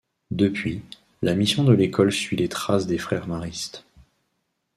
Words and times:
Depuis, 0.31 0.81
la 1.21 1.35
mission 1.35 1.63
de 1.63 1.73
l'école 1.73 2.11
suit 2.11 2.35
les 2.35 2.49
traces 2.49 2.87
des 2.87 2.97
Frères 2.97 3.27
Maristes. 3.27 3.85